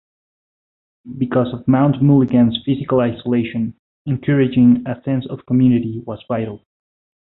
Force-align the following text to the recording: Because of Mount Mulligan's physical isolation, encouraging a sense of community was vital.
Because 1.19 1.53
of 1.53 1.67
Mount 1.67 2.01
Mulligan's 2.01 2.57
physical 2.65 3.01
isolation, 3.01 3.75
encouraging 4.07 4.81
a 4.87 4.99
sense 5.03 5.27
of 5.29 5.45
community 5.45 6.01
was 6.07 6.25
vital. 6.27 6.65